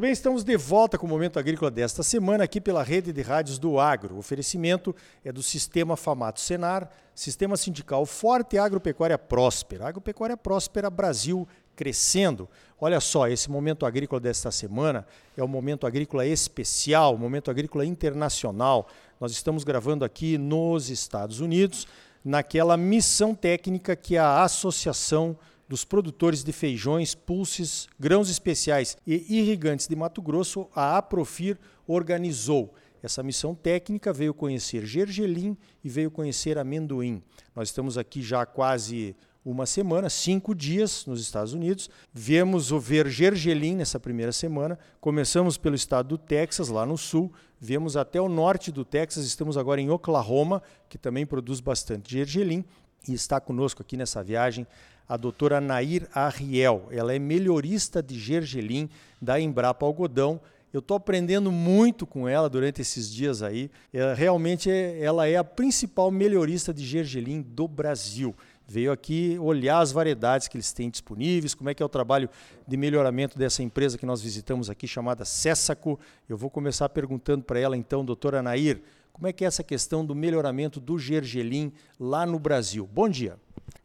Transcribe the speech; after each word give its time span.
Muito 0.00 0.06
bem, 0.06 0.12
estamos 0.12 0.42
de 0.42 0.56
volta 0.56 0.96
com 0.96 1.04
o 1.04 1.08
Momento 1.10 1.38
Agrícola 1.38 1.70
desta 1.70 2.02
semana 2.02 2.44
aqui 2.44 2.58
pela 2.58 2.82
Rede 2.82 3.12
de 3.12 3.20
Rádios 3.20 3.58
do 3.58 3.78
Agro. 3.78 4.14
O 4.14 4.18
oferecimento 4.20 4.96
é 5.22 5.30
do 5.30 5.42
Sistema 5.42 5.94
Famato 5.94 6.40
Senar, 6.40 6.88
Sistema 7.14 7.54
Sindical 7.54 8.06
Forte 8.06 8.56
e 8.56 8.58
Agropecuária 8.58 9.18
Próspera. 9.18 9.86
Agropecuária 9.86 10.38
Próspera 10.38 10.88
Brasil 10.88 11.46
crescendo. 11.76 12.48
Olha 12.80 12.98
só, 12.98 13.28
esse 13.28 13.50
Momento 13.50 13.84
Agrícola 13.84 14.18
desta 14.18 14.50
semana 14.50 15.06
é 15.36 15.44
um 15.44 15.48
Momento 15.48 15.86
Agrícola 15.86 16.24
especial, 16.24 17.14
um 17.14 17.18
Momento 17.18 17.50
Agrícola 17.50 17.84
internacional. 17.84 18.88
Nós 19.20 19.32
estamos 19.32 19.64
gravando 19.64 20.02
aqui 20.02 20.38
nos 20.38 20.88
Estados 20.88 21.40
Unidos, 21.40 21.86
naquela 22.24 22.74
missão 22.74 23.34
técnica 23.34 23.94
que 23.94 24.16
a 24.16 24.42
Associação 24.44 25.36
dos 25.70 25.84
produtores 25.84 26.42
de 26.42 26.50
feijões, 26.50 27.14
pulses, 27.14 27.86
grãos 27.96 28.28
especiais 28.28 28.96
e 29.06 29.38
irrigantes 29.38 29.86
de 29.86 29.94
Mato 29.94 30.20
Grosso, 30.20 30.68
a 30.74 30.98
Aprofir 30.98 31.56
organizou. 31.86 32.74
Essa 33.00 33.22
missão 33.22 33.54
técnica 33.54 34.12
veio 34.12 34.34
conhecer 34.34 34.84
gergelim 34.84 35.56
e 35.84 35.88
veio 35.88 36.10
conhecer 36.10 36.58
amendoim. 36.58 37.22
Nós 37.54 37.68
estamos 37.68 37.96
aqui 37.96 38.20
já 38.20 38.42
há 38.42 38.46
quase 38.46 39.14
uma 39.44 39.64
semana, 39.64 40.10
cinco 40.10 40.56
dias 40.56 41.06
nos 41.06 41.20
Estados 41.20 41.52
Unidos. 41.52 41.88
Viemos 42.12 42.72
o 42.72 42.80
ver 42.80 43.06
gergelim 43.06 43.76
nessa 43.76 44.00
primeira 44.00 44.32
semana. 44.32 44.76
Começamos 45.00 45.56
pelo 45.56 45.76
estado 45.76 46.08
do 46.08 46.18
Texas, 46.18 46.68
lá 46.68 46.84
no 46.84 46.98
sul. 46.98 47.32
Viemos 47.60 47.96
até 47.96 48.20
o 48.20 48.28
norte 48.28 48.72
do 48.72 48.84
Texas. 48.84 49.24
Estamos 49.24 49.56
agora 49.56 49.80
em 49.80 49.88
Oklahoma, 49.88 50.60
que 50.88 50.98
também 50.98 51.24
produz 51.24 51.60
bastante 51.60 52.10
gergelim. 52.10 52.64
E 53.08 53.14
está 53.14 53.40
conosco 53.40 53.80
aqui 53.80 53.96
nessa 53.96 54.22
viagem 54.22 54.66
a 55.10 55.16
doutora 55.16 55.60
Nair 55.60 56.08
Arriel. 56.14 56.86
Ela 56.92 57.12
é 57.12 57.18
melhorista 57.18 58.00
de 58.00 58.16
gergelim 58.16 58.88
da 59.20 59.40
Embrapa 59.40 59.84
Algodão. 59.84 60.40
Eu 60.72 60.78
estou 60.78 60.96
aprendendo 60.96 61.50
muito 61.50 62.06
com 62.06 62.28
ela 62.28 62.48
durante 62.48 62.80
esses 62.80 63.12
dias 63.12 63.42
aí. 63.42 63.68
Ela, 63.92 64.14
realmente 64.14 64.70
ela 64.70 65.26
é 65.26 65.34
a 65.34 65.42
principal 65.42 66.12
melhorista 66.12 66.72
de 66.72 66.86
gergelim 66.86 67.42
do 67.42 67.66
Brasil. 67.66 68.36
Veio 68.68 68.92
aqui 68.92 69.36
olhar 69.40 69.80
as 69.80 69.90
variedades 69.90 70.46
que 70.46 70.56
eles 70.56 70.72
têm 70.72 70.88
disponíveis, 70.88 71.56
como 71.56 71.68
é 71.68 71.74
que 71.74 71.82
é 71.82 71.86
o 71.86 71.88
trabalho 71.88 72.30
de 72.64 72.76
melhoramento 72.76 73.36
dessa 73.36 73.64
empresa 73.64 73.98
que 73.98 74.06
nós 74.06 74.22
visitamos 74.22 74.70
aqui, 74.70 74.86
chamada 74.86 75.24
Cessaco. 75.24 75.98
Eu 76.28 76.36
vou 76.36 76.48
começar 76.48 76.88
perguntando 76.88 77.42
para 77.42 77.58
ela 77.58 77.76
então, 77.76 78.04
doutora 78.04 78.40
Nair, 78.40 78.80
como 79.12 79.26
é 79.26 79.32
que 79.32 79.44
é 79.44 79.48
essa 79.48 79.64
questão 79.64 80.06
do 80.06 80.14
melhoramento 80.14 80.78
do 80.78 80.96
gergelim 81.00 81.72
lá 81.98 82.24
no 82.24 82.38
Brasil? 82.38 82.88
Bom 82.90 83.08
dia. 83.08 83.36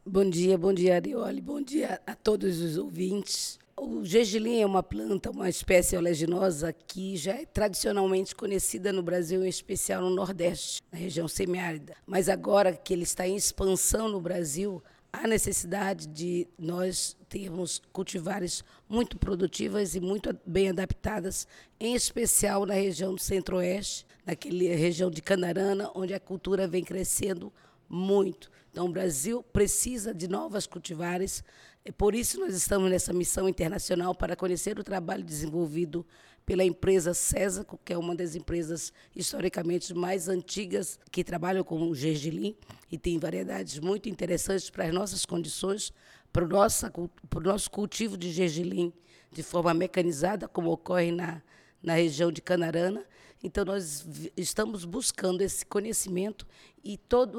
Bom 0.08 0.30
dia, 0.30 0.56
bom 0.56 0.72
dia, 0.72 0.98
Arioli. 0.98 1.42
Bom 1.42 1.59
dia 1.59 2.00
a 2.06 2.14
todos 2.14 2.61
os 2.61 2.78
ouvintes. 2.78 3.58
O 3.75 4.06
gergelim 4.06 4.61
é 4.61 4.66
uma 4.66 4.84
planta, 4.84 5.31
uma 5.31 5.50
espécie 5.50 5.98
oleaginosa 5.98 6.72
que 6.72 7.17
já 7.17 7.34
é 7.34 7.44
tradicionalmente 7.44 8.36
conhecida 8.36 8.94
no 8.94 9.02
Brasil, 9.02 9.44
em 9.44 9.50
especial 9.50 10.03
no 10.03 10.11
Nordeste, 10.11 10.80
na 10.92 11.00
região 11.00 11.28
semiárida. 11.28 11.95
Mas 12.06 12.30
agora 12.30 12.72
que 12.73 12.94
ele 12.94 13.02
está 13.02 13.28
em 13.28 13.36
expansão 13.36 14.08
no 14.08 14.22
Brasil, 14.22 14.80
há 15.11 15.28
necessidade 15.28 16.06
de 16.06 16.48
nós 16.56 17.17
termos 17.28 17.81
cultivares 17.92 18.64
muito 18.88 19.17
produtivas 19.17 19.95
e 19.95 20.00
muito 20.00 20.38
bem 20.45 20.70
adaptadas, 20.70 21.48
em 21.80 21.95
especial 21.95 22.64
na 22.67 22.76
região 22.76 23.16
do 23.16 23.20
Centro-Oeste, 23.20 24.06
naquela 24.23 24.76
região 24.76 25.09
de 25.09 25.23
Canarana, 25.23 25.89
onde 25.95 26.14
a 26.14 26.20
cultura 26.20 26.67
vem 26.67 26.83
crescendo 26.83 27.52
muito. 27.89 28.52
Então, 28.76 28.88
o 28.88 28.92
Brasil 28.92 29.42
precisa 29.42 30.14
de 30.14 30.28
novas 30.28 30.68
cultivares. 30.68 31.42
É 31.86 31.94
por 31.94 32.14
isso 32.14 32.42
nós 32.42 32.54
estamos 32.54 32.92
nessa 32.92 33.14
missão 33.14 33.48
internacional 33.48 34.14
para 34.14 34.36
conhecer 34.36 34.77
o 34.77 34.83
trabalho 34.83 35.23
desenvolvido 35.23 36.05
pela 36.45 36.61
empresa 36.61 37.14
César, 37.14 37.66
que 37.86 37.94
é 37.94 37.98
uma 37.98 38.14
das 38.14 38.36
empresas 38.36 38.92
historicamente 39.16 39.94
mais 39.94 40.27
antigas 40.27 40.99
que 41.10 41.23
trabalham 41.23 41.64
com 41.64 41.83
o 41.83 41.95
gergelim 41.95 42.54
e 42.92 42.98
tem 42.98 43.17
variedades 43.17 43.80
muito 43.80 44.10
interessantes 44.10 44.70
para 44.70 44.83
as 44.83 44.94
nossas 44.94 45.26
condições, 45.26 45.94
para 46.33 46.44
o 46.44 46.48
nosso, 46.49 46.92
para 47.30 47.39
o 47.39 47.44
nosso 47.44 47.72
cultivo 47.72 48.17
de 48.17 48.30
gergelim 48.30 48.92
de 49.32 49.42
forma 49.42 49.73
mecanizada, 49.73 50.49
como 50.49 50.70
ocorre 50.70 51.14
na, 51.14 51.42
na 51.82 51.94
região 51.94 52.30
de 52.30 52.42
Canarana. 52.42 53.05
Então, 53.45 53.64
nós 53.64 54.04
estamos 54.36 54.86
buscando 54.86 55.42
esse 55.42 55.64
conhecimento 55.64 56.48
e 56.83 56.98
toda 56.98 57.38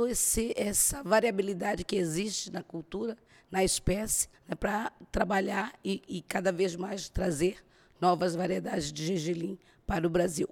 essa 0.54 1.02
variabilidade 1.02 1.82
que 1.82 1.96
existe 1.96 2.52
na 2.52 2.62
cultura, 2.62 3.18
na 3.50 3.64
espécie, 3.64 4.28
né, 4.48 4.54
para 4.54 4.92
trabalhar 5.10 5.72
e, 5.84 6.00
e, 6.06 6.22
cada 6.22 6.52
vez 6.52 6.76
mais 6.76 7.08
trazer 7.08 7.56
novas 8.00 8.36
variedades 8.36 8.92
de 8.92 9.04
gergelim 9.04 9.58
para 9.84 10.06
o 10.06 10.10
Brasil. 10.10 10.48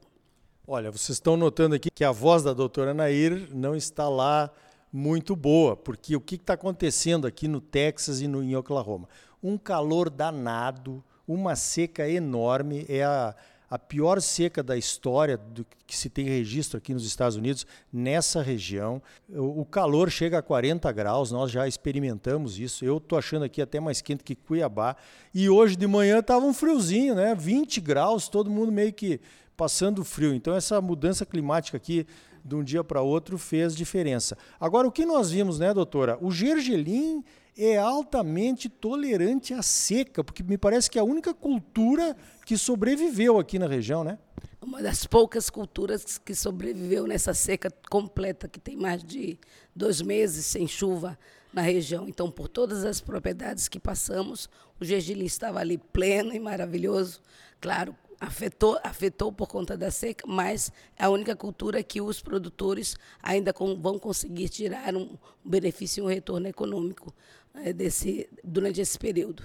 Olha, 0.66 0.91
vocês 0.91 1.10
estão 1.10 1.37
notando 1.37 1.76
aqui 1.76 1.88
que 1.88 2.03
a 2.03 2.10
voz 2.10 2.43
da 2.43 2.53
doutora 2.53 2.93
Nair 2.93 3.48
não 3.54 3.76
está 3.76 4.09
lá 4.09 4.50
muito 4.93 5.37
boa, 5.37 5.76
porque 5.76 6.16
o 6.16 6.20
que 6.20 6.34
está 6.34 6.54
acontecendo 6.54 7.28
aqui 7.28 7.47
no 7.47 7.60
Texas 7.60 8.20
e 8.20 8.26
no, 8.26 8.43
em 8.43 8.56
Oklahoma? 8.56 9.09
Um 9.41 9.56
calor 9.56 10.10
danado, 10.10 11.04
uma 11.28 11.54
seca 11.54 12.09
enorme, 12.09 12.84
é 12.88 13.04
a 13.04 13.37
a 13.74 13.78
pior 13.78 14.20
seca 14.20 14.62
da 14.62 14.76
história 14.76 15.36
do 15.36 15.66
que 15.84 15.96
se 15.96 16.08
tem 16.08 16.24
registro 16.26 16.78
aqui 16.78 16.94
nos 16.94 17.04
Estados 17.04 17.36
Unidos, 17.36 17.66
nessa 17.92 18.40
região. 18.40 19.02
O 19.28 19.64
calor 19.64 20.12
chega 20.12 20.38
a 20.38 20.42
40 20.42 20.92
graus, 20.92 21.32
nós 21.32 21.50
já 21.50 21.66
experimentamos 21.66 22.56
isso. 22.56 22.84
Eu 22.84 22.98
estou 22.98 23.18
achando 23.18 23.44
aqui 23.44 23.60
até 23.60 23.80
mais 23.80 24.00
quente 24.00 24.22
que 24.22 24.36
Cuiabá. 24.36 24.94
E 25.34 25.50
hoje 25.50 25.74
de 25.74 25.88
manhã 25.88 26.20
estava 26.20 26.46
um 26.46 26.54
friozinho, 26.54 27.16
né? 27.16 27.34
20 27.34 27.80
graus, 27.80 28.28
todo 28.28 28.48
mundo 28.48 28.70
meio 28.70 28.92
que 28.92 29.20
passando 29.56 30.04
frio. 30.04 30.32
Então, 30.32 30.54
essa 30.54 30.80
mudança 30.80 31.26
climática 31.26 31.76
aqui 31.76 32.06
de 32.44 32.55
um 32.55 32.62
dia 32.62 32.84
para 32.84 33.00
outro 33.00 33.38
fez 33.38 33.75
diferença. 33.75 34.37
Agora, 34.60 34.87
o 34.87 34.93
que 34.93 35.06
nós 35.06 35.31
vimos, 35.31 35.59
né, 35.59 35.72
doutora? 35.72 36.19
O 36.21 36.31
gergelim 36.31 37.25
é 37.56 37.78
altamente 37.78 38.69
tolerante 38.69 39.55
à 39.55 39.62
seca, 39.62 40.22
porque 40.22 40.43
me 40.43 40.59
parece 40.59 40.91
que 40.91 40.99
é 40.99 41.00
a 41.00 41.05
única 41.05 41.32
cultura 41.32 42.16
que 42.44 42.59
sobreviveu 42.59 43.38
aqui 43.38 43.59
na 43.59 43.66
região, 43.66 44.05
né? 44.05 44.19
Uma 44.60 44.82
das 44.82 45.06
poucas 45.06 45.49
culturas 45.49 46.19
que 46.19 46.34
sobreviveu 46.34 47.06
nessa 47.06 47.32
seca 47.32 47.71
completa, 47.91 48.49
que 48.49 48.59
tem 48.59 48.76
mais 48.76 49.05
de 49.05 49.38
dois 49.75 50.03
meses 50.03 50.47
sem 50.47 50.66
chuva 50.66 51.19
na 51.53 51.62
região. 51.62 52.09
Então, 52.09 52.31
por 52.31 52.49
todas 52.49 52.84
as 52.84 53.00
propriedades 53.00 53.69
que 53.69 53.78
passamos, 53.78 54.49
o 54.81 54.84
gergelim 54.84 55.26
estava 55.26 55.61
ali 55.61 55.78
pleno 55.78 56.34
e 56.34 56.41
maravilhoso. 56.41 57.21
Claro, 57.61 57.94
afetou, 58.26 58.78
afetou 58.82 59.32
por 59.32 59.48
conta 59.48 59.76
da 59.76 59.90
seca, 59.90 60.26
mas 60.26 60.72
é 60.96 61.04
a 61.04 61.10
única 61.10 61.36
cultura 61.36 61.82
que 61.82 62.00
os 62.00 62.20
produtores 62.20 62.96
ainda 63.22 63.52
com, 63.52 63.80
vão 63.80 63.98
conseguir 63.98 64.48
tirar 64.48 64.94
um 64.94 65.16
benefício 65.44 66.02
e 66.02 66.04
um 66.04 66.08
retorno 66.08 66.48
econômico 66.48 67.14
é, 67.54 67.72
desse, 67.72 68.28
durante 68.42 68.80
esse 68.80 68.98
período. 68.98 69.42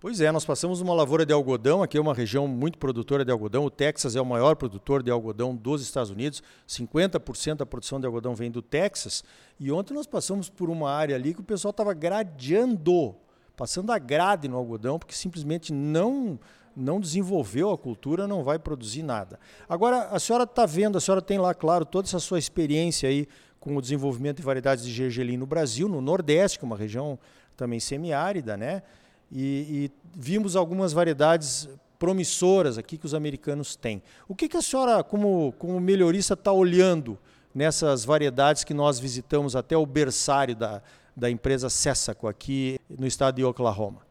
Pois 0.00 0.20
é, 0.20 0.30
nós 0.30 0.44
passamos 0.44 0.80
uma 0.80 0.94
lavoura 0.94 1.26
de 1.26 1.32
algodão, 1.32 1.82
aqui 1.82 1.98
é 1.98 2.00
uma 2.00 2.14
região 2.14 2.46
muito 2.46 2.78
produtora 2.78 3.24
de 3.24 3.32
algodão. 3.32 3.64
O 3.64 3.70
Texas 3.70 4.14
é 4.14 4.20
o 4.20 4.24
maior 4.24 4.54
produtor 4.54 5.02
de 5.02 5.10
algodão 5.10 5.56
dos 5.56 5.82
Estados 5.82 6.08
Unidos. 6.08 6.40
50% 6.68 7.56
da 7.56 7.66
produção 7.66 7.98
de 7.98 8.06
algodão 8.06 8.32
vem 8.32 8.48
do 8.48 8.62
Texas. 8.62 9.24
E 9.58 9.72
ontem 9.72 9.94
nós 9.94 10.06
passamos 10.06 10.48
por 10.48 10.70
uma 10.70 10.88
área 10.88 11.16
ali 11.16 11.34
que 11.34 11.40
o 11.40 11.44
pessoal 11.44 11.70
estava 11.70 11.92
gradeando, 11.94 13.16
passando 13.56 13.90
a 13.90 13.98
grade 13.98 14.46
no 14.46 14.56
algodão, 14.56 15.00
porque 15.00 15.16
simplesmente 15.16 15.72
não 15.72 16.38
não 16.78 17.00
desenvolveu 17.00 17.70
a 17.70 17.78
cultura, 17.78 18.28
não 18.28 18.44
vai 18.44 18.58
produzir 18.58 19.02
nada. 19.02 19.38
Agora, 19.68 20.08
a 20.10 20.18
senhora 20.18 20.44
está 20.44 20.64
vendo, 20.64 20.96
a 20.96 21.00
senhora 21.00 21.20
tem 21.20 21.38
lá, 21.38 21.52
claro, 21.52 21.84
toda 21.84 22.06
essa 22.06 22.20
sua 22.20 22.38
experiência 22.38 23.08
aí 23.08 23.26
com 23.58 23.76
o 23.76 23.82
desenvolvimento 23.82 24.36
de 24.36 24.42
variedades 24.42 24.84
de 24.84 24.92
gergelim 24.92 25.36
no 25.36 25.46
Brasil, 25.46 25.88
no 25.88 26.00
Nordeste, 26.00 26.58
que 26.58 26.64
é 26.64 26.66
uma 26.66 26.76
região 26.76 27.18
também 27.56 27.80
semiárida, 27.80 28.56
né? 28.56 28.82
E, 29.30 29.90
e, 29.90 29.90
vimos 30.16 30.56
algumas 30.56 30.92
variedades 30.92 31.68
promissoras 31.98 32.78
aqui 32.78 32.96
que 32.96 33.04
os 33.04 33.12
americanos 33.12 33.76
têm. 33.76 34.02
O 34.28 34.34
que, 34.34 34.48
que 34.48 34.56
a 34.56 34.62
senhora, 34.62 35.02
como, 35.02 35.52
como 35.58 35.78
melhorista, 35.80 36.34
está 36.34 36.52
olhando 36.52 37.18
nessas 37.54 38.04
variedades 38.04 38.62
que 38.62 38.72
nós 38.72 38.98
visitamos 38.98 39.56
até 39.56 39.76
o 39.76 39.84
berçário 39.84 40.54
da, 40.54 40.80
da 41.16 41.28
empresa 41.28 41.68
Cessaco 41.68 42.28
aqui 42.28 42.78
no 42.88 43.06
estado 43.06 43.34
de 43.34 43.44
Oklahoma? 43.44 44.07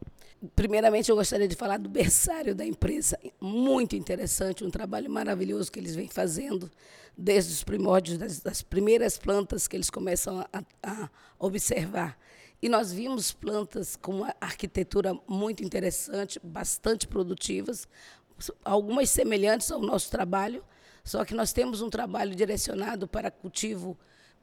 Primeiramente, 0.55 1.09
eu 1.09 1.15
gostaria 1.15 1.47
de 1.47 1.55
falar 1.55 1.77
do 1.77 1.89
berçário 1.89 2.53
da 2.53 2.65
empresa. 2.65 3.17
Muito 3.41 3.95
interessante, 3.95 4.63
um 4.63 4.69
trabalho 4.69 5.09
maravilhoso 5.09 5.71
que 5.71 5.79
eles 5.79 5.95
vêm 5.95 6.07
fazendo 6.07 6.69
desde 7.17 7.51
os 7.53 7.63
primórdios, 7.63 8.17
das, 8.17 8.39
das 8.39 8.61
primeiras 8.61 9.17
plantas 9.17 9.67
que 9.67 9.75
eles 9.75 9.89
começam 9.89 10.45
a, 10.53 10.63
a 10.83 11.09
observar. 11.39 12.17
E 12.61 12.69
nós 12.69 12.91
vimos 12.91 13.31
plantas 13.31 13.95
com 13.95 14.17
uma 14.17 14.35
arquitetura 14.39 15.19
muito 15.27 15.63
interessante, 15.63 16.39
bastante 16.43 17.07
produtivas, 17.07 17.87
algumas 18.63 19.09
semelhantes 19.09 19.71
ao 19.71 19.81
nosso 19.81 20.11
trabalho, 20.11 20.63
só 21.03 21.25
que 21.25 21.33
nós 21.33 21.51
temos 21.51 21.81
um 21.81 21.89
trabalho 21.89 22.35
direcionado 22.35 23.07
para 23.07 23.31
cultivo 23.31 23.97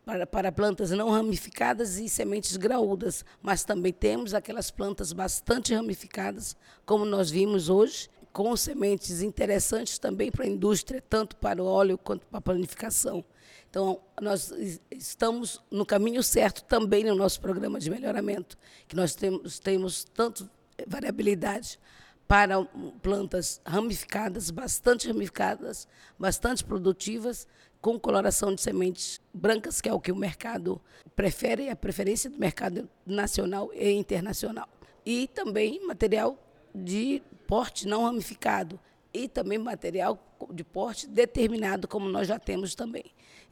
para, 0.05 0.27
para 0.27 0.53
plantas 0.53 0.91
não 0.91 1.11
ramificadas 1.11 1.99
e 1.99 2.09
sementes 2.09 2.57
graúdas, 2.57 3.25
mas 3.43 3.65
também 3.65 3.93
temos 3.93 4.35
aquelas 4.35 4.71
plantas 4.71 5.13
bastante 5.13 5.75
ramificadas, 5.75 6.57
como 6.85 7.05
nós 7.05 7.31
vimos 7.31 7.69
hoje, 7.69 8.09
com 8.33 8.55
sementes 8.57 9.23
interessantes 9.23 9.99
também 9.99 10.31
para 10.31 10.45
a 10.45 10.49
indústria, 10.49 11.03
tanto 11.09 11.37
para 11.37 11.63
o 11.63 11.67
óleo 11.67 11.97
quanto 11.97 12.27
para 12.27 12.39
a 12.39 12.43
planificação. 12.43 13.25
Então, 13.71 14.01
nós 14.21 14.53
estamos 14.91 15.63
no 15.71 15.87
caminho 15.87 16.23
certo 16.23 16.65
também 16.65 17.05
no 17.05 17.15
nosso 17.15 17.41
programa 17.41 17.79
de 17.79 17.91
melhoramento, 17.91 18.59
que 18.87 18.95
nós 18.95 19.15
temos, 19.15 19.59
temos 19.59 20.05
tanto 20.05 20.49
variabilidade 20.87 21.79
para 22.27 22.65
plantas 23.03 23.61
ramificadas, 23.65 24.51
bastante 24.51 25.09
ramificadas, 25.09 25.87
bastante 26.19 26.65
produtivas, 26.65 27.47
com 27.85 28.01
coloração 28.01 28.55
de 28.55 28.63
sementes 28.63 29.21
brancas, 29.31 29.79
que 29.79 29.91
é 29.91 29.93
o 29.93 30.01
que 30.01 30.11
o 30.11 30.17
mercado 30.17 30.81
prefere, 31.15 31.69
a 31.69 31.77
preferência 31.77 32.31
do 32.31 32.39
mercado 32.39 32.89
nacional 33.05 33.71
e 33.75 33.93
internacional. 33.93 34.67
E 35.05 35.29
também 35.29 35.87
material 35.87 36.39
de 36.75 37.23
porte 37.47 37.87
não 37.87 38.05
ramificado 38.05 38.81
e 39.13 39.29
também 39.29 39.59
material 39.59 40.19
de 40.51 40.65
porte 40.65 41.07
determinado, 41.07 41.87
como 41.87 42.09
nós 42.09 42.27
já 42.27 42.39
temos 42.39 42.75
também. 42.75 43.05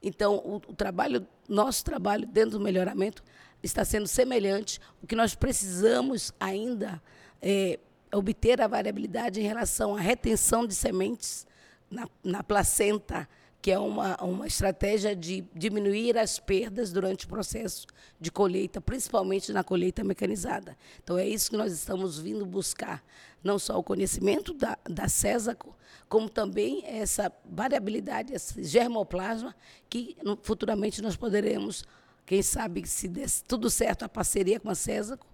Então, 0.02 0.36
o, 0.36 0.56
o 0.56 0.74
trabalho, 0.74 1.26
nosso 1.46 1.84
trabalho 1.84 2.26
dentro 2.26 2.52
do 2.52 2.60
melhoramento 2.60 3.22
está 3.62 3.84
sendo 3.84 4.08
semelhante. 4.08 4.80
O 5.02 5.06
que 5.06 5.14
nós 5.14 5.34
precisamos 5.34 6.32
ainda 6.40 7.02
é 7.42 7.78
obter 8.10 8.62
a 8.62 8.66
variabilidade 8.66 9.42
em 9.42 9.44
relação 9.44 9.94
à 9.94 10.00
retenção 10.00 10.66
de 10.66 10.74
sementes 10.74 11.46
na, 11.90 12.08
na 12.24 12.42
placenta, 12.42 13.28
que 13.62 13.70
é 13.70 13.78
uma, 13.78 14.16
uma 14.16 14.44
estratégia 14.44 15.14
de 15.14 15.44
diminuir 15.54 16.18
as 16.18 16.40
perdas 16.40 16.90
durante 16.90 17.26
o 17.26 17.28
processo 17.28 17.86
de 18.20 18.28
colheita, 18.28 18.80
principalmente 18.80 19.52
na 19.52 19.62
colheita 19.62 20.02
mecanizada. 20.02 20.76
Então, 21.02 21.16
é 21.16 21.28
isso 21.28 21.48
que 21.48 21.56
nós 21.56 21.72
estamos 21.72 22.18
vindo 22.18 22.44
buscar, 22.44 23.04
não 23.42 23.60
só 23.60 23.78
o 23.78 23.82
conhecimento 23.82 24.52
da, 24.52 24.76
da 24.90 25.08
Césaco, 25.08 25.76
como 26.08 26.28
também 26.28 26.84
essa 26.84 27.32
variabilidade, 27.44 28.34
esse 28.34 28.64
germoplasma, 28.64 29.54
que 29.88 30.16
futuramente 30.42 31.00
nós 31.00 31.16
poderemos, 31.16 31.84
quem 32.26 32.42
sabe, 32.42 32.84
se 32.84 33.06
der 33.06 33.30
tudo 33.46 33.70
certo, 33.70 34.04
a 34.04 34.08
parceria 34.08 34.58
com 34.58 34.70
a 34.70 34.74
Césaco, 34.74 35.26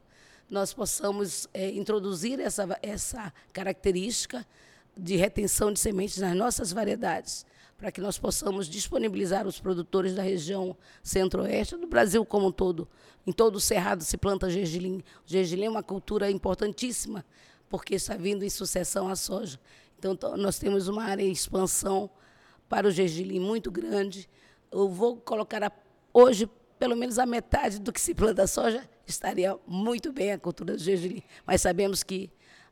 nós 0.50 0.74
possamos 0.74 1.48
é, 1.54 1.70
introduzir 1.70 2.40
essa, 2.40 2.78
essa 2.82 3.32
característica 3.54 4.46
de 4.94 5.16
retenção 5.16 5.72
de 5.72 5.80
sementes 5.80 6.18
nas 6.18 6.36
nossas 6.36 6.72
variedades, 6.72 7.46
para 7.78 7.92
que 7.92 8.00
nós 8.00 8.18
possamos 8.18 8.68
disponibilizar 8.68 9.46
os 9.46 9.60
produtores 9.60 10.12
da 10.12 10.22
região 10.22 10.76
centro-oeste, 11.00 11.76
do 11.76 11.86
Brasil 11.86 12.26
como 12.26 12.48
um 12.48 12.52
todo. 12.52 12.88
Em 13.24 13.30
todo 13.30 13.54
o 13.54 13.60
cerrado 13.60 14.02
se 14.02 14.16
planta 14.16 14.50
gergelim. 14.50 14.98
O 14.98 15.02
gergelim 15.26 15.66
é 15.66 15.70
uma 15.70 15.82
cultura 15.82 16.28
importantíssima, 16.28 17.24
porque 17.68 17.94
está 17.94 18.16
vindo 18.16 18.44
em 18.44 18.50
sucessão 18.50 19.08
à 19.08 19.14
soja. 19.14 19.60
Então, 19.96 20.36
nós 20.36 20.58
temos 20.58 20.88
uma 20.88 21.04
área 21.04 21.22
em 21.22 21.30
expansão 21.30 22.10
para 22.68 22.88
o 22.88 22.90
gergelim 22.90 23.38
muito 23.38 23.70
grande. 23.70 24.28
Eu 24.72 24.88
vou 24.88 25.16
colocar 25.16 25.62
a, 25.62 25.70
hoje 26.12 26.50
pelo 26.80 26.96
menos 26.96 27.16
a 27.16 27.26
metade 27.26 27.78
do 27.78 27.92
que 27.92 28.00
se 28.00 28.12
planta 28.12 28.46
soja 28.48 28.88
estaria 29.06 29.56
muito 29.68 30.12
bem 30.12 30.32
a 30.32 30.38
cultura 30.38 30.74
do 30.74 30.82
gergelim. 30.82 31.22
Mas 31.46 31.62
sabemos 31.62 32.02
que 32.02 32.28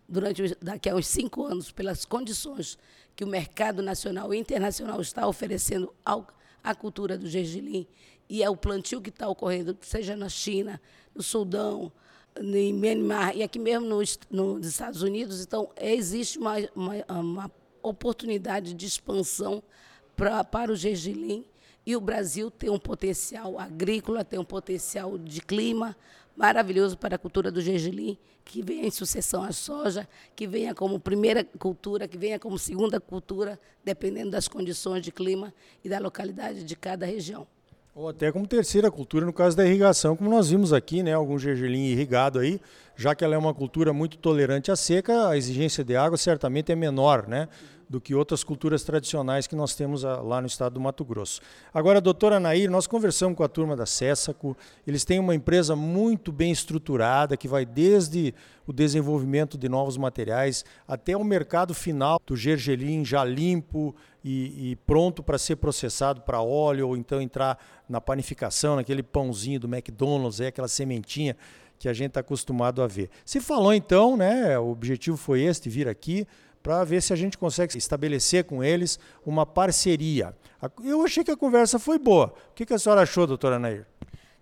durante 0.09 0.57
daqui 0.61 0.89
a 0.89 0.97
uns 0.97 1.07
cinco 1.07 1.45
anos, 1.45 1.71
pelas 1.71 2.05
condições 2.05 2.77
que 3.17 3.25
o 3.25 3.27
mercado 3.27 3.83
nacional 3.83 4.33
e 4.33 4.39
internacional 4.39 5.01
está 5.01 5.27
oferecendo 5.27 5.93
ao, 6.05 6.27
à 6.63 6.75
cultura 6.75 7.17
do 7.17 7.27
gergelim. 7.27 7.87
E 8.29 8.45
ao 8.45 8.57
plantio 8.57 9.01
que 9.01 9.09
está 9.09 9.27
ocorrendo, 9.29 9.77
seja 9.81 10.15
na 10.15 10.29
China, 10.29 10.81
no 11.15 11.23
Sudão, 11.23 11.91
em 12.39 12.73
Myanmar 12.73 13.35
e 13.35 13.43
aqui 13.43 13.59
mesmo 13.59 13.87
nos, 13.87 14.19
nos 14.31 14.67
Estados 14.67 15.01
Unidos, 15.01 15.41
então 15.41 15.71
existe 15.81 16.39
uma, 16.39 16.57
uma, 16.75 17.21
uma 17.21 17.53
oportunidade 17.83 18.75
de 18.75 18.85
expansão 18.85 19.63
pra, 20.15 20.45
para 20.45 20.71
o 20.71 20.77
gergelim. 20.77 21.45
E 21.87 21.95
o 21.97 22.01
Brasil 22.01 22.51
tem 22.51 22.69
um 22.69 22.81
potencial 22.81 23.59
agrícola, 23.59 24.25
tem 24.25 24.39
um 24.39 24.45
potencial 24.45 25.17
de 25.17 25.41
clima 25.41 25.97
maravilhoso 26.37 26.99
para 26.99 27.17
a 27.17 27.19
cultura 27.19 27.51
do 27.51 27.61
gergelim, 27.61 28.19
que 28.45 28.63
venha 28.63 28.87
em 28.87 28.91
sucessão 28.91 29.43
à 29.43 29.53
soja, 29.53 30.07
que 30.35 30.47
venha 30.47 30.75
como 30.75 31.01
primeira 31.01 31.43
cultura, 31.43 32.07
que 32.07 32.19
venha 32.19 32.39
como 32.39 32.59
segunda 32.59 33.01
cultura, 33.01 33.59
dependendo 33.85 34.31
das 34.31 34.47
condições 34.47 35.03
de 35.03 35.11
clima 35.11 35.53
e 35.85 35.89
da 35.89 35.99
localidade 35.99 36.63
de 36.63 36.77
cada 36.77 37.07
região. 37.07 37.47
Ou 37.95 38.11
até 38.11 38.31
como 38.31 38.47
terceira 38.47 38.91
cultura 38.91 39.25
no 39.25 39.33
caso 39.33 39.57
da 39.57 39.65
irrigação, 39.65 40.15
como 40.15 40.29
nós 40.29 40.51
vimos 40.51 40.71
aqui, 40.71 41.03
né, 41.03 41.15
algum 41.15 41.39
gergelim 41.39 41.87
irrigado 41.87 42.39
aí, 42.39 42.61
já 42.95 43.15
que 43.15 43.25
ela 43.25 43.35
é 43.35 43.39
uma 43.39 43.55
cultura 43.55 43.91
muito 43.91 44.19
tolerante 44.19 44.71
à 44.71 44.77
seca, 44.77 45.31
a 45.31 45.37
exigência 45.37 45.83
de 45.83 45.97
água 45.97 46.19
certamente 46.19 46.71
é 46.71 46.77
menor, 46.77 47.27
né? 47.27 47.49
Do 47.89 48.01
que 48.01 48.15
outras 48.15 48.43
culturas 48.43 48.83
tradicionais 48.83 49.47
que 49.47 49.55
nós 49.55 49.75
temos 49.75 50.05
ah, 50.05 50.21
lá 50.21 50.41
no 50.41 50.47
estado 50.47 50.75
do 50.75 50.81
Mato 50.81 51.05
Grosso. 51.05 51.41
Agora, 51.73 52.01
doutora 52.01 52.41
Nair, 52.41 52.71
nós 52.71 52.87
conversamos 52.87 53.37
com 53.37 53.45
a 53.45 53.49
turma 53.49 53.77
da 53.77 53.87
Cessaco, 53.87 54.57
eles 54.87 55.05
têm 55.05 55.19
uma 55.19 55.35
empresa 55.35 55.77
muito 55.77 56.33
bem 56.33 56.51
estruturada, 56.51 57.37
que 57.37 57.47
vai 57.47 57.65
desde 57.65 58.35
o 58.67 58.73
desenvolvimento 58.73 59.57
de 59.57 59.69
novos 59.69 59.97
materiais 59.97 60.65
até 60.89 61.17
o 61.17 61.23
mercado 61.23 61.73
final 61.73 62.21
do 62.27 62.37
gergelim 62.37 63.05
já 63.05 63.23
limpo 63.23 63.95
e, 64.25 64.73
e 64.73 64.77
pronto 64.77 65.23
para 65.23 65.39
ser 65.39 65.57
processado 65.57 66.23
para 66.23 66.43
óleo, 66.43 66.89
ou 66.89 66.97
então 66.97 67.23
entrar 67.23 67.59
na 67.89 68.01
panificação, 68.01 68.75
naquele 68.75 69.03
pãozinho 69.03 69.61
do 69.61 69.69
McDonald's, 69.69 70.41
é 70.41 70.49
aquela 70.49 70.67
sementinha 70.67 71.37
que 71.79 71.89
a 71.89 71.93
gente 71.93 72.09
está 72.09 72.21
acostumado 72.21 72.83
a 72.83 72.87
ver. 72.87 73.11
Se 73.25 73.41
falou 73.41 73.73
então, 73.73 74.17
né, 74.17 74.59
o 74.59 74.71
objetivo 74.71 75.17
foi 75.17 75.43
este, 75.43 75.69
vir 75.69 75.89
aqui, 75.89 76.27
para 76.67 76.83
ver 76.83 77.01
se 77.01 77.13
a 77.13 77.17
gente 77.17 77.39
consegue 77.39 77.79
estabelecer 77.79 78.43
com 78.43 78.65
eles 78.65 78.99
uma 79.25 79.47
parceria. 79.47 80.35
Eu 80.83 81.05
achei 81.05 81.23
que 81.23 81.31
a 81.31 81.37
conversa 81.37 81.79
foi 81.79 81.97
boa. 81.97 82.35
O 82.51 82.55
que 82.55 82.75
a 82.75 82.77
senhora 82.77 83.03
achou, 83.03 83.25
doutora 83.25 83.57
Nair? 83.57 83.87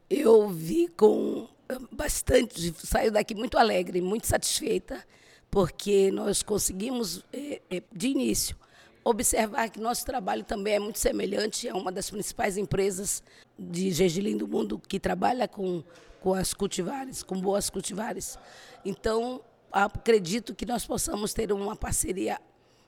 Eu 0.09 0.49
vi 0.49 0.89
com 0.89 1.47
eh, 1.69 1.77
bastante, 1.93 2.75
saio 2.79 3.13
daqui 3.13 3.35
muito 3.35 3.59
alegre, 3.59 4.01
muito 4.01 4.27
satisfeita, 4.27 5.07
porque 5.51 6.11
nós 6.13 6.43
conseguimos, 6.43 7.23
eh, 7.31 7.61
eh, 7.71 7.83
de 7.93 8.09
início, 8.09 8.57
observar 9.05 9.69
que 9.69 9.79
nosso 9.79 10.07
trabalho 10.07 10.45
também 10.45 10.77
é 10.77 10.79
muito 10.79 10.99
semelhante 10.99 11.69
a 11.69 11.75
uma 11.75 11.93
das 11.93 12.09
principais 12.09 12.57
empresas 12.57 13.23
de 13.59 13.91
gergelim 13.91 14.39
do 14.39 14.49
mundo 14.49 14.81
que 14.89 14.99
trabalha 14.99 15.47
com, 15.47 15.85
com 16.23 16.33
as 16.33 16.55
cultivares, 16.55 17.23
com 17.23 17.39
boas 17.39 17.69
cultivares. 17.69 18.39
Então, 18.83 19.43
acredito 19.75 20.55
que 20.55 20.65
nós 20.65 20.87
possamos 20.87 21.35
ter 21.35 21.53
uma 21.53 21.75
parceria 21.75 22.41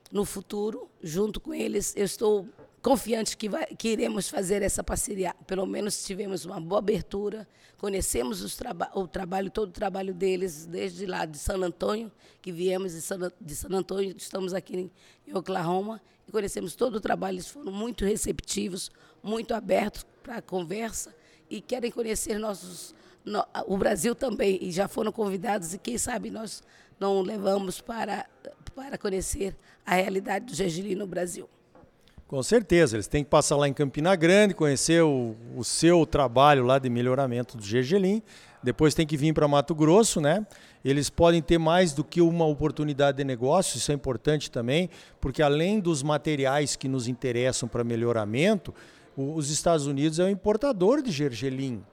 no 0.09 0.23
futuro, 0.23 0.89
junto 1.03 1.39
com 1.39 1.53
eles. 1.53 1.93
Eu 1.97 2.05
estou 2.05 2.47
confiante 2.81 3.35
que, 3.35 3.49
vai, 3.49 3.65
que 3.65 3.89
iremos 3.89 4.29
fazer 4.29 4.61
essa 4.61 4.81
parceria. 4.81 5.35
Pelo 5.45 5.65
menos 5.65 6.05
tivemos 6.05 6.45
uma 6.45 6.61
boa 6.61 6.79
abertura, 6.79 7.45
conhecemos 7.77 8.55
traba 8.55 8.89
o 8.95 9.05
trabalho, 9.05 9.51
todo 9.51 9.69
o 9.69 9.73
trabalho 9.73 10.13
deles, 10.13 10.65
desde 10.65 11.05
lá 11.05 11.25
de 11.25 11.37
San 11.37 11.57
Antônio, 11.57 12.09
que 12.41 12.51
viemos 12.51 12.93
de 12.93 13.01
San, 13.01 13.31
de 13.39 13.55
San 13.55 13.69
Antônio, 13.75 14.15
estamos 14.17 14.53
aqui 14.53 14.89
em 15.27 15.33
Oklahoma, 15.35 16.01
e 16.25 16.31
conhecemos 16.31 16.75
todo 16.75 16.95
o 16.95 17.01
trabalho. 17.01 17.35
Eles 17.35 17.47
foram 17.47 17.71
muito 17.71 18.05
receptivos, 18.05 18.89
muito 19.21 19.53
abertos 19.53 20.05
para 20.23 20.37
a 20.37 20.41
conversa 20.41 21.13
e 21.49 21.59
querem 21.59 21.91
conhecer 21.91 22.39
nossos 22.39 22.95
no, 23.27 23.45
o 23.67 23.77
Brasil 23.77 24.15
também, 24.15 24.57
e 24.61 24.71
já 24.71 24.87
foram 24.87 25.11
convidados, 25.11 25.73
e 25.73 25.77
quem 25.77 25.97
sabe 25.97 26.31
nós 26.31 26.63
não 26.99 27.21
levamos 27.21 27.81
para, 27.81 28.25
para 28.73 28.97
conhecer 28.97 29.55
a 29.85 29.95
realidade 29.95 30.45
do 30.45 30.55
gergelim 30.55 30.95
no 30.95 31.05
Brasil. 31.05 31.47
Com 32.27 32.41
certeza, 32.41 32.95
eles 32.95 33.07
têm 33.07 33.23
que 33.23 33.29
passar 33.29 33.55
lá 33.55 33.67
em 33.67 33.73
Campina 33.73 34.15
Grande, 34.15 34.53
conhecer 34.53 35.03
o, 35.03 35.35
o 35.55 35.63
seu 35.63 36.05
trabalho 36.05 36.65
lá 36.65 36.79
de 36.79 36.89
melhoramento 36.89 37.57
do 37.57 37.63
gergelim, 37.63 38.21
depois 38.63 38.93
tem 38.93 39.05
que 39.05 39.15
vir 39.15 39.33
para 39.33 39.47
Mato 39.47 39.75
Grosso, 39.75 40.19
né? 40.19 40.45
Eles 40.83 41.09
podem 41.09 41.41
ter 41.41 41.57
mais 41.57 41.93
do 41.93 42.03
que 42.03 42.21
uma 42.21 42.45
oportunidade 42.45 43.17
de 43.17 43.23
negócio, 43.23 43.77
isso 43.77 43.91
é 43.91 43.95
importante 43.95 44.49
também, 44.49 44.89
porque 45.21 45.41
além 45.41 45.79
dos 45.79 46.01
materiais 46.01 46.75
que 46.75 46.87
nos 46.87 47.07
interessam 47.07 47.67
para 47.69 47.83
melhoramento, 47.83 48.73
os 49.15 49.49
Estados 49.49 49.85
Unidos 49.85 50.19
é 50.19 50.23
um 50.23 50.29
importador 50.29 51.01
de 51.01 51.11
gergelim. 51.11 51.83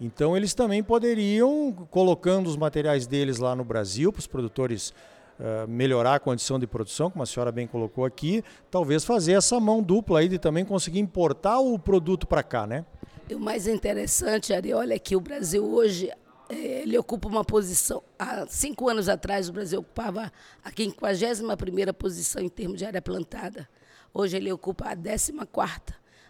Então 0.00 0.36
eles 0.36 0.54
também 0.54 0.82
poderiam, 0.82 1.72
colocando 1.90 2.48
os 2.48 2.56
materiais 2.56 3.06
deles 3.06 3.38
lá 3.38 3.54
no 3.54 3.64
Brasil, 3.64 4.12
para 4.12 4.20
os 4.20 4.26
produtores 4.26 4.92
uh, 5.38 5.68
melhorar 5.68 6.16
a 6.16 6.20
condição 6.20 6.58
de 6.58 6.66
produção, 6.66 7.10
como 7.10 7.22
a 7.22 7.26
senhora 7.26 7.52
bem 7.52 7.66
colocou 7.66 8.04
aqui, 8.04 8.42
talvez 8.70 9.04
fazer 9.04 9.32
essa 9.32 9.58
mão 9.60 9.82
dupla 9.82 10.20
aí 10.20 10.28
de 10.28 10.38
também 10.38 10.64
conseguir 10.64 10.98
importar 10.98 11.58
o 11.60 11.78
produto 11.78 12.26
para 12.26 12.42
cá, 12.42 12.66
né? 12.66 12.84
E 13.28 13.34
o 13.34 13.40
mais 13.40 13.66
interessante, 13.66 14.52
Ariola, 14.52 14.92
é 14.92 14.98
que 14.98 15.14
o 15.14 15.20
Brasil 15.20 15.64
hoje 15.64 16.10
eh, 16.48 16.82
ele 16.82 16.98
ocupa 16.98 17.28
uma 17.28 17.44
posição. 17.44 18.02
Há 18.18 18.46
cinco 18.46 18.88
anos 18.88 19.08
atrás, 19.08 19.48
o 19.48 19.52
Brasil 19.52 19.80
ocupava 19.80 20.32
a 20.64 20.70
51 20.70 21.92
posição 21.94 22.42
em 22.42 22.48
termos 22.48 22.78
de 22.78 22.84
área 22.84 23.00
plantada. 23.00 23.68
Hoje 24.12 24.36
ele 24.36 24.52
ocupa 24.52 24.86
a 24.86 24.96
14. 24.96 25.32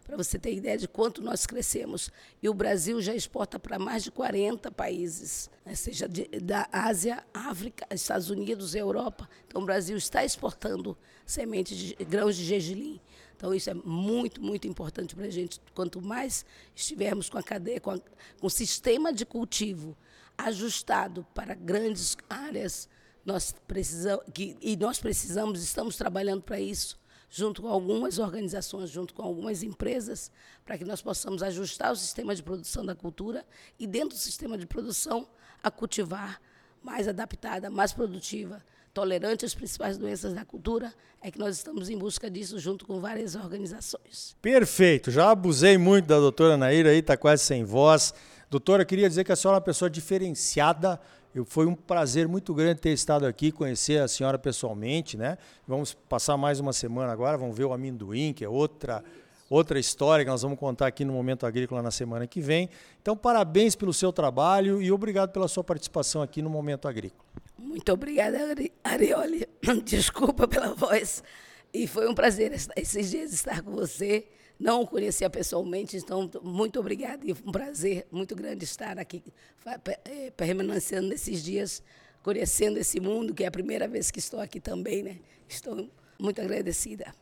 Para 0.03 0.17
você 0.17 0.39
ter 0.39 0.55
ideia 0.55 0.77
de 0.77 0.89
quanto 0.89 1.23
nós 1.23 1.47
crescemos. 1.47 2.11
E 2.43 2.49
o 2.49 2.55
Brasil 2.55 3.01
já 3.01 3.15
exporta 3.15 3.59
para 3.59 3.79
mais 3.79 4.03
de 4.03 4.11
40 4.11 4.71
países, 4.71 5.51
né? 5.65 5.75
seja 5.75 6.09
de, 6.09 6.25
da 6.41 6.69
Ásia, 6.73 7.25
África, 7.33 7.87
Estados 7.91 8.31
Unidos, 8.31 8.75
Europa. 8.75 9.29
Então, 9.47 9.63
o 9.63 9.65
Brasil 9.65 9.97
está 9.97 10.25
exportando 10.25 10.97
sementes 11.25 11.77
de 11.77 11.95
grãos 12.05 12.37
de 12.37 12.45
gergelim. 12.45 13.01
Então, 13.37 13.55
isso 13.55 13.71
é 13.71 13.75
muito, 13.75 14.41
muito 14.41 14.69
importante 14.69 15.15
para 15.15 15.27
a 15.27 15.31
gente. 15.31 15.61
Quanto 15.75 16.01
mais 16.01 16.45
estivermos 16.75 17.29
com 17.29 17.39
a 17.39 17.43
cadeia, 17.43 17.81
com, 17.81 17.91
a, 17.91 17.99
com 17.99 18.47
o 18.47 18.51
sistema 18.51 19.13
de 19.13 19.25
cultivo 19.25 19.97
ajustado 20.37 21.27
para 21.35 21.55
grandes 21.55 22.17
áreas, 22.29 22.89
nós 23.25 23.55
precisamos, 23.67 24.25
que, 24.33 24.57
e 24.61 24.77
nós 24.77 24.99
precisamos, 24.99 25.63
estamos 25.63 25.97
trabalhando 25.97 26.43
para 26.43 26.61
isso, 26.61 26.99
junto 27.35 27.63
com 27.63 27.69
algumas 27.69 28.19
organizações, 28.19 28.91
junto 28.91 29.15
com 29.15 29.23
algumas 29.23 29.63
empresas, 29.63 30.31
para 30.67 30.77
que 30.77 30.85
nós 30.85 31.01
possamos 31.01 31.43
ajustar 31.43 31.91
o 31.91 31.97
sistema 31.97 32.35
de 32.35 32.43
produção 32.43 32.85
da 32.85 32.95
cultura 32.95 33.43
e, 33.79 33.87
dentro 33.87 34.11
do 34.11 34.21
sistema 34.21 34.59
de 34.59 34.67
produção, 34.67 35.27
a 35.63 35.71
cultivar 35.71 36.39
mais 36.83 37.09
adaptada, 37.09 37.71
mais 37.71 37.91
produtiva, 37.91 38.63
tolerante 38.93 39.47
às 39.47 39.55
principais 39.55 39.97
doenças 39.97 40.35
da 40.35 40.45
cultura, 40.45 40.93
é 41.23 41.31
que 41.31 41.39
nós 41.39 41.57
estamos 41.57 41.89
em 41.89 41.97
busca 41.97 42.31
disso 42.31 42.59
junto 42.59 42.85
com 42.85 43.01
várias 43.01 43.35
organizações. 43.35 44.37
Perfeito, 44.43 45.11
já 45.11 45.31
abusei 45.31 45.79
muito 45.79 46.09
da 46.09 46.19
doutora 46.19 46.59
Naira 46.59 46.91
aí, 46.91 46.99
está 46.99 47.17
quase 47.17 47.45
sem 47.45 47.65
voz. 47.65 48.13
Doutora, 48.51 48.85
queria 48.85 49.09
dizer 49.09 49.25
que 49.25 49.33
a 49.33 49.37
senhora 49.37 49.57
é 49.57 49.61
uma 49.61 49.65
pessoa 49.65 49.89
diferenciada, 49.89 51.01
eu, 51.35 51.45
foi 51.45 51.67
um 51.67 51.75
prazer 51.75 52.29
muito 52.29 52.53
grande 52.53 52.81
ter 52.81 52.91
estado 52.91 53.27
aqui, 53.27 53.51
conhecer 53.51 54.01
a 54.01 54.09
senhora 54.09 54.39
pessoalmente, 54.39 55.17
né? 55.17 55.39
Vamos 55.67 55.95
passar 55.95 56.37
mais 56.37 56.61
uma 56.61 56.73
semana 56.73 57.13
agora, 57.13 57.39
vamos 57.39 57.57
ver 57.57 57.65
o 57.65 57.73
amendoim, 57.73 58.33
que 58.33 58.45
é 58.45 58.49
outra 58.49 59.03
outra 59.49 59.79
história 59.79 60.25
que 60.25 60.31
nós 60.31 60.41
vamos 60.41 60.59
contar 60.59 60.87
aqui 60.87 61.05
no 61.05 61.13
Momento 61.13 61.45
Agrícola 61.45 61.83
na 61.83 61.91
semana 61.91 62.27
que 62.27 62.41
vem. 62.41 62.71
Então, 63.03 63.15
parabéns 63.15 63.77
pelo 63.77 63.93
seu 63.93 64.11
trabalho 64.11 64.81
e 64.81 64.91
obrigado 64.91 65.31
pela 65.31 65.47
sua 65.47 65.63
participação 65.63 66.23
aqui 66.23 66.41
no 66.41 66.49
Momento 66.49 66.89
Agrícola. 66.89 67.23
Muito 67.59 67.93
obrigada, 67.93 68.39
Arioli. 68.83 69.47
Desculpa 69.85 70.49
pela 70.49 70.75
voz. 70.75 71.23
E 71.73 71.87
foi 71.87 72.09
um 72.09 72.15
prazer 72.15 72.53
esses 72.77 73.11
dias 73.11 73.33
estar 73.33 73.63
com 73.63 73.73
você 73.73 74.27
não 74.63 74.83
o 74.83 74.87
conhecia 74.87 75.29
pessoalmente, 75.29 75.97
então 75.97 76.31
muito 76.41 76.79
obrigada 76.79 77.27
e 77.27 77.33
um 77.33 77.51
prazer 77.51 78.07
muito 78.13 78.37
grande 78.37 78.65
estar 78.65 78.97
aqui 78.97 79.21
é, 80.05 80.31
permanecendo 80.31 81.09
nesses 81.09 81.43
dias, 81.43 81.83
conhecendo 82.23 82.79
esse 82.79 83.01
mundo, 83.01 83.35
que 83.35 83.43
é 83.43 83.49
a 83.49 83.51
primeira 83.51 83.89
vez 83.89 84.13
que 84.13 84.21
estou 84.21 84.39
aqui 84.39 84.61
também, 84.61 85.03
né? 85.03 85.17
Estou 85.49 85.91
muito 86.17 86.41
agradecida. 86.41 87.13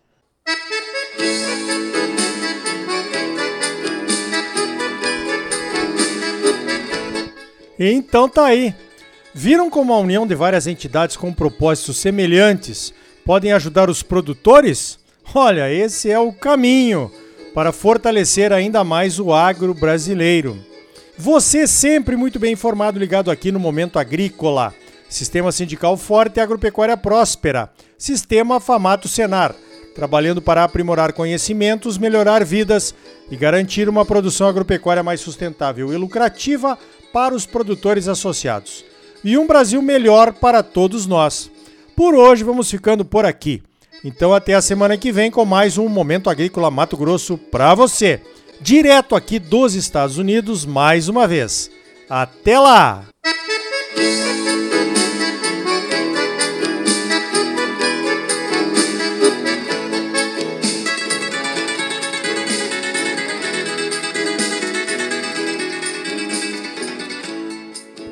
Então 7.78 8.28
tá 8.28 8.44
aí. 8.44 8.74
Viram 9.32 9.70
como 9.70 9.94
a 9.94 9.98
união 9.98 10.26
de 10.26 10.34
várias 10.34 10.66
entidades 10.66 11.16
com 11.16 11.32
propósitos 11.32 11.96
semelhantes 11.96 12.92
podem 13.24 13.52
ajudar 13.52 13.88
os 13.88 14.02
produtores? 14.02 14.98
Olha, 15.34 15.72
esse 15.72 16.10
é 16.10 16.18
o 16.18 16.34
caminho 16.34 17.10
para 17.54 17.72
fortalecer 17.72 18.52
ainda 18.52 18.84
mais 18.84 19.18
o 19.18 19.32
agro 19.32 19.74
brasileiro. 19.74 20.58
Você 21.18 21.66
sempre 21.66 22.16
muito 22.16 22.38
bem 22.38 22.52
informado, 22.52 22.98
ligado 22.98 23.30
aqui 23.30 23.52
no 23.52 23.60
Momento 23.60 23.98
Agrícola. 23.98 24.74
Sistema 25.08 25.50
Sindical 25.50 25.96
Forte 25.96 26.38
e 26.38 26.40
Agropecuária 26.40 26.96
Próspera. 26.96 27.70
Sistema 27.98 28.60
Famato 28.60 29.08
Senar. 29.08 29.54
Trabalhando 29.94 30.40
para 30.40 30.62
aprimorar 30.62 31.12
conhecimentos, 31.12 31.98
melhorar 31.98 32.44
vidas 32.44 32.94
e 33.30 33.36
garantir 33.36 33.88
uma 33.88 34.06
produção 34.06 34.48
agropecuária 34.48 35.02
mais 35.02 35.20
sustentável 35.20 35.92
e 35.92 35.96
lucrativa 35.96 36.78
para 37.12 37.34
os 37.34 37.44
produtores 37.44 38.06
associados. 38.06 38.84
E 39.22 39.36
um 39.36 39.46
Brasil 39.46 39.82
melhor 39.82 40.32
para 40.32 40.62
todos 40.62 41.06
nós. 41.06 41.50
Por 41.96 42.14
hoje 42.14 42.44
vamos 42.44 42.70
ficando 42.70 43.04
por 43.04 43.26
aqui. 43.26 43.62
Então 44.04 44.32
até 44.32 44.54
a 44.54 44.62
semana 44.62 44.96
que 44.96 45.12
vem 45.12 45.30
com 45.30 45.44
mais 45.44 45.76
um 45.76 45.88
Momento 45.88 46.30
Agrícola 46.30 46.70
Mato 46.70 46.96
Grosso 46.96 47.36
para 47.36 47.74
você. 47.74 48.20
Direto 48.60 49.14
aqui 49.14 49.38
dos 49.38 49.74
Estados 49.74 50.18
Unidos 50.18 50.64
mais 50.64 51.08
uma 51.08 51.26
vez. 51.28 51.70
Até 52.08 52.58
lá! 52.58 53.04